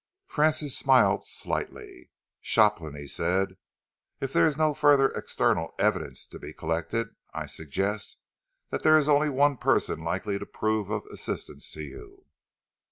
[0.25, 2.09] Francis smiled slightly.
[2.39, 3.55] "Shopland," he said,
[4.19, 8.17] "if there is no further external evidence to be collected, I suggest
[8.71, 12.25] that there is only one person likely to prove of assistance to you."